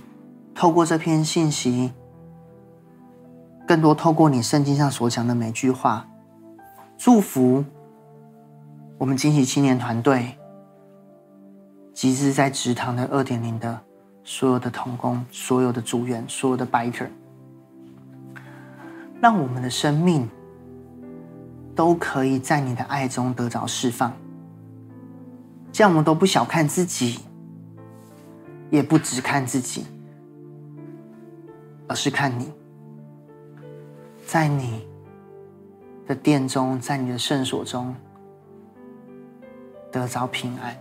[0.53, 1.93] 透过这篇信息，
[3.67, 6.07] 更多透过你圣经上所讲的每句话，
[6.99, 7.65] 祝福
[8.99, 10.37] 我们惊喜青年团队，
[11.95, 13.81] 及至在职堂的二点零的
[14.25, 17.09] 所有的同工、所有的组员、所有的 biker，
[19.23, 20.29] 让我们的生命
[21.81, 24.13] 都可以在你的爱中得着释放。
[25.73, 27.21] 这样我们都不小看自己，
[28.69, 29.87] 也不只看自己，
[31.89, 32.53] 而是看你，
[34.27, 34.87] 在你
[36.07, 37.95] 的殿中，在你的圣所中
[39.91, 40.77] 得着平安。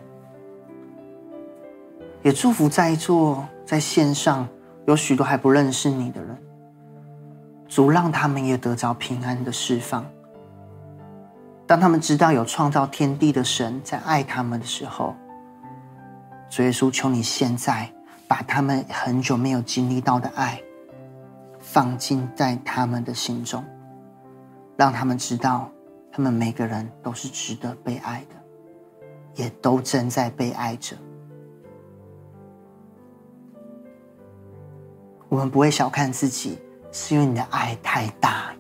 [2.24, 4.46] 也祝福在座在线上
[4.86, 6.38] 有许多还不认识你的人，
[7.70, 10.06] 主让他们也得着平安的释放。
[11.70, 15.16] 当他们知道有创造天地的神在爱他们的时候，
[16.50, 17.88] 主耶稣，求你现在
[18.28, 20.60] 把他们很久没有经历到的爱
[21.60, 23.64] 放进在他们的心中，
[24.78, 25.70] 让他们知道，
[26.12, 28.36] 他们每个人都是值得被爱的，
[29.36, 30.98] 也都正在被爱着。
[35.28, 36.58] 我们不会小看自己，
[36.92, 38.56] 是因为你的爱太大。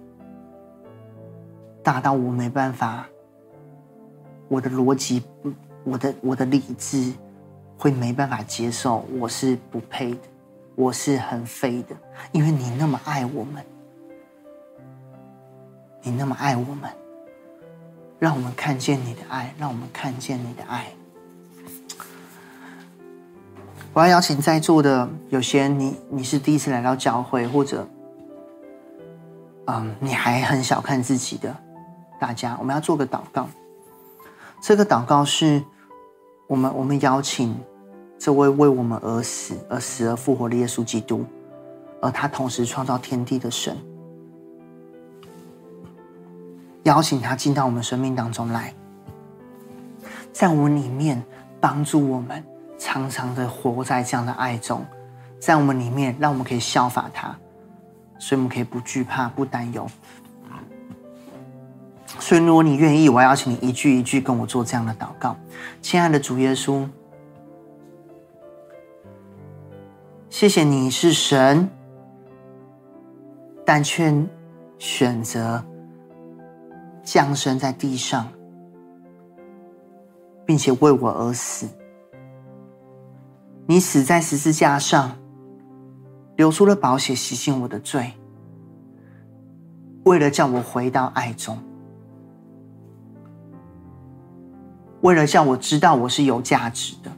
[1.84, 3.08] 大到我没办法，
[4.48, 5.24] 我的逻辑，
[5.84, 7.14] 我的我的理智
[7.78, 10.20] 会没办法接受，我是不配的，
[10.76, 11.96] 我是很废的，
[12.32, 13.64] 因为你那么爱我们，
[16.02, 16.90] 你那么爱我们，
[18.20, 20.88] 让我们看见你的爱，让我们看见你的爱。
[23.94, 27.88] 我要邀请在座的有些，你你是第一次来到教会，或者，
[29.66, 31.56] 嗯，你还很小看自己的。
[32.20, 33.47] 大家，我们要做个祷告。
[34.61, 35.63] 这个祷告是
[36.47, 37.57] 我们我们邀请
[38.17, 41.26] 这位为我们而死而死而复活的耶稣基督，
[42.01, 43.78] 而他同时创造天地的神，
[46.84, 48.74] 邀请他进到我们生命当中来，
[50.34, 51.24] 在我们里面
[51.61, 52.43] 帮助我们，
[52.78, 54.86] 常常的活在这样的爱中，
[55.39, 57.34] 在我们里面让我们可以效法他，
[58.17, 59.88] 所以我们可以不惧怕、不担忧。
[62.18, 65.36] 所以，如果你愿意，我要邀请你一句一句跟我做这样的祷告。
[65.82, 66.88] 亲爱的主耶稣，
[70.30, 71.70] 谢谢你是神，
[73.66, 74.12] 但却
[74.80, 75.64] 选择
[77.03, 78.28] 降生在地上，
[80.45, 81.68] 并且为我而死。
[83.68, 85.16] 你死在十字架上，
[86.38, 88.14] 流出了宝血，洗净我的罪，
[90.05, 91.57] 为了叫我回到爱中。
[95.02, 97.12] 为了叫我知道我是有价值的，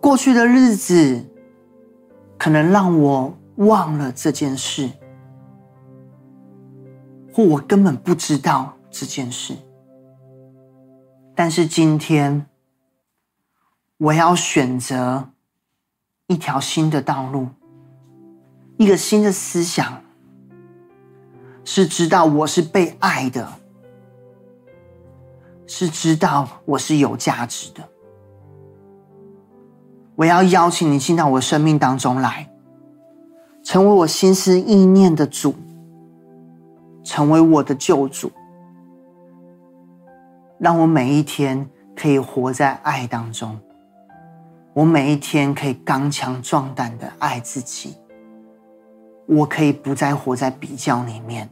[0.00, 1.24] 过去的日子
[2.38, 4.88] 可能让我忘了这件事，
[7.32, 9.56] 或我根本不知道这件事。
[11.34, 12.46] 但是今天，
[13.98, 15.30] 我要选择
[16.28, 17.48] 一条新的道路，
[18.78, 20.00] 一个新的思想，
[21.64, 23.52] 是知道我是被爱的。
[25.66, 27.82] 是知道我是有价值的，
[30.14, 32.48] 我要邀请你进到我生命当中来，
[33.64, 35.54] 成为我心思意念的主，
[37.02, 38.30] 成为我的救主，
[40.58, 43.58] 让我每一天可以活在爱当中，
[44.72, 47.96] 我每一天可以刚强壮胆的爱自己，
[49.26, 51.50] 我可以不再活在比较里面，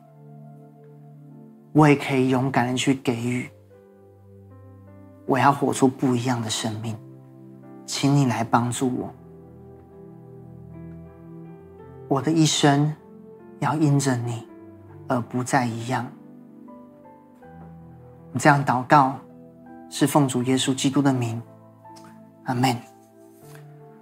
[1.73, 3.51] 我也可以勇敢的去给予。
[5.27, 6.97] 我要活出不一样的生命，
[7.87, 9.13] 请你来帮助我。
[12.09, 12.95] 我的一生
[13.61, 14.47] 要因着你
[15.09, 16.07] 而不再一样。
[18.33, 19.17] 你这样祷告，
[19.89, 21.41] 是奉主耶稣基督的名，
[22.45, 22.77] 阿门。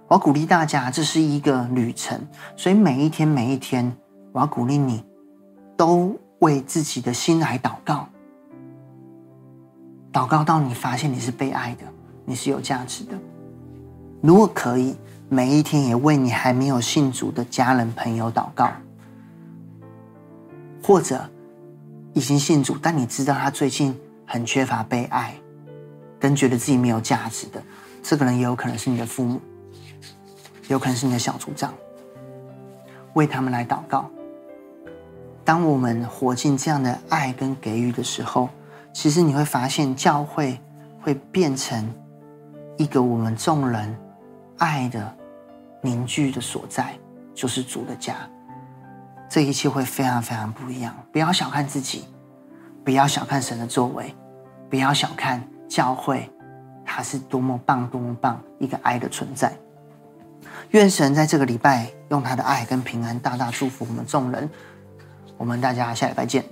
[0.07, 2.19] 我鼓励大家，这是一个旅程，
[2.57, 3.95] 所以每一天每一天，
[4.31, 5.03] 我要鼓励你，
[5.77, 8.07] 都为自己的心来祷告，
[10.13, 11.85] 祷告到你发现你是被爱的，
[12.23, 13.17] 你是有价值的。
[14.21, 14.95] 如果可以。
[15.29, 18.71] 每一天也为你还没有信主的家人朋友祷告，
[20.83, 21.27] 或者
[22.13, 23.97] 已经信主，但你知道他最近
[24.27, 25.33] 很缺乏被爱，
[26.19, 27.63] 跟觉得自己没有价值的，
[28.03, 29.41] 这个人也有可能是你的父母，
[30.67, 31.73] 有可能是你的小组长，
[33.13, 34.07] 为他们来祷告。
[35.43, 38.49] 当我们活进这样的爱跟给予的时候，
[38.93, 40.61] 其实你会发现教会
[41.01, 41.93] 会变成
[42.77, 43.97] 一个我们众人
[44.59, 45.13] 爱的。
[45.85, 46.97] 凝聚的所在
[47.33, 48.15] 就是主的家，
[49.29, 50.95] 这一切会非常非常不一样。
[51.11, 52.05] 不要小看自己，
[52.85, 54.15] 不要小看神的作为，
[54.69, 56.31] 不要小看教会，
[56.85, 59.51] 它是多么棒、多么棒一个爱的存在。
[60.69, 64.49] 愿神在这个礼拜用他的爱跟平安大大祝福我们众人。
[65.37, 66.45] 我们大家下礼拜见。